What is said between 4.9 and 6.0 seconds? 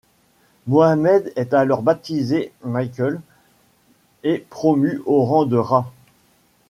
au rang de Ras.